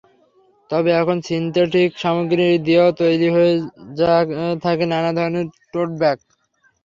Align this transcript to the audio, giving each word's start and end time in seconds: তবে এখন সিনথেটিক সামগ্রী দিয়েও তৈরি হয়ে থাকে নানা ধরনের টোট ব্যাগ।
তবে 0.69 0.89
এখন 1.01 1.17
সিনথেটিক 1.27 1.89
সামগ্রী 2.03 2.47
দিয়েও 2.65 2.89
তৈরি 3.01 3.27
হয়ে 3.35 3.53
থাকে 4.63 4.83
নানা 4.93 5.11
ধরনের 5.17 5.45
টোট 5.73 5.89
ব্যাগ। 6.01 6.17